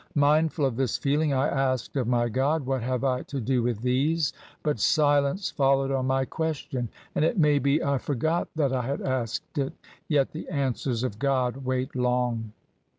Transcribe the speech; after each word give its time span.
Mindful 0.15 0.65
of 0.65 0.77
this 0.77 0.97
feeling, 0.97 1.31
I 1.31 1.47
asked 1.47 1.95
of 1.95 2.07
my 2.07 2.27
God, 2.27 2.65
*What 2.65 2.81
have 2.81 3.03
I 3.03 3.21
to 3.21 3.39
do 3.39 3.61
with 3.61 3.81
these?' 3.83 4.33
But 4.63 4.79
silence 4.79 5.51
followed 5.51 5.91
on 5.91 6.07
my 6.07 6.25
question. 6.25 6.89
And 7.13 7.23
it 7.23 7.37
may 7.37 7.59
be 7.59 7.83
I 7.83 7.99
forgot 7.99 8.47
that 8.55 8.73
I 8.73 8.81
had 8.81 9.03
asked 9.03 9.59
it. 9.59 9.73
Yet 10.07 10.31
the 10.31 10.49
answers 10.49 11.03
of 11.03 11.19
God 11.19 11.57
wait 11.57 11.95
long." 11.95 12.51